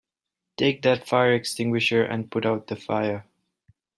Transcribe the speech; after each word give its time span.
Take 0.57 0.81
that 0.81 1.07
fire 1.07 1.31
extinguisher 1.35 2.03
and 2.03 2.31
put 2.31 2.43
out 2.43 2.65
the 2.65 2.75
fire! 2.75 3.27